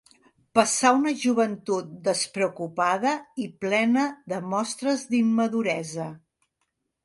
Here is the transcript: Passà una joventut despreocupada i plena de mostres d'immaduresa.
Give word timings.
Passà 0.59 0.91
una 0.99 1.11
joventut 1.23 1.91
despreocupada 2.07 3.13
i 3.45 3.47
plena 3.65 4.09
de 4.35 4.43
mostres 4.57 5.07
d'immaduresa. 5.15 6.13